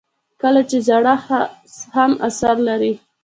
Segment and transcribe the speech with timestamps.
[0.53, 2.93] لکه چې زړښت هم اثر لري.